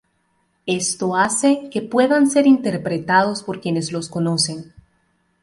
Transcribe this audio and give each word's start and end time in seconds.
Esto 0.65 1.15
hace 1.15 1.69
que 1.69 1.83
puedan 1.83 2.27
ser 2.27 2.47
interpretados 2.47 3.43
por 3.43 3.61
quienes 3.61 3.91
los 3.91 4.09
conocen. 4.09 4.73